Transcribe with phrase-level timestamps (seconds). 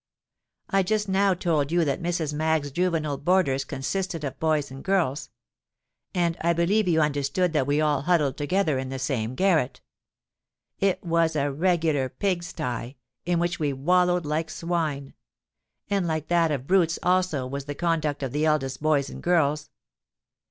[0.67, 2.33] I just now told you that Mrs.
[2.33, 5.29] Maggs's juvenile boarders consisted of boys and girls;
[6.15, 9.79] and I believe you understood that we all huddled together in the same garret.
[10.79, 12.95] It was a regular pig sty,
[13.27, 15.13] in which we wallowed like swine:
[15.87, 19.69] and like that of brutes also was the conduct of the eldest boys and girls.